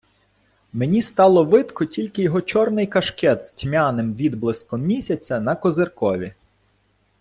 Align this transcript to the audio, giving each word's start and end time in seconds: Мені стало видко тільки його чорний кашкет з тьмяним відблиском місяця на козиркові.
Мені 0.73 1.01
стало 1.01 1.45
видко 1.45 1.85
тільки 1.85 2.21
його 2.21 2.41
чорний 2.41 2.87
кашкет 2.87 3.45
з 3.45 3.51
тьмяним 3.51 4.13
відблиском 4.13 4.81
місяця 4.81 5.39
на 5.39 5.55
козиркові. 5.55 6.33